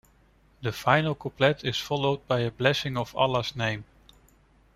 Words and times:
The 0.63 0.71
final 0.71 1.13
couplet 1.13 1.63
is 1.63 1.77
followed 1.77 2.25
by 2.27 2.39
a 2.39 2.49
blessing 2.49 2.97
of 2.97 3.15
Allah's 3.15 3.55
name. 3.55 3.83